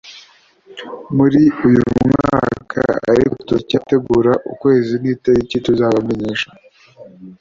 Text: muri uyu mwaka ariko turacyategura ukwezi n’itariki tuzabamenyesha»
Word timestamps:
muri 1.15 1.41
uyu 1.67 1.81
mwaka 2.09 2.81
ariko 3.11 3.33
turacyategura 3.45 4.31
ukwezi 4.51 4.93
n’itariki 5.01 5.57
tuzabamenyesha» 5.65 6.49